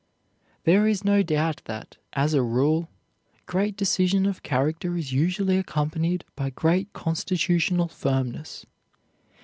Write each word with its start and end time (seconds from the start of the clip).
There 0.63 0.87
is 0.87 1.03
no 1.03 1.21
doubt 1.21 1.61
that, 1.65 1.97
as 2.13 2.33
a 2.33 2.41
rule, 2.41 2.89
great 3.45 3.77
decision 3.77 4.25
of 4.25 4.41
character 4.41 4.97
is 4.97 5.13
usually 5.13 5.59
accompanied 5.59 6.25
by 6.35 6.49
great 6.49 6.91
constitutional 6.91 7.87
firmness. 7.87 8.65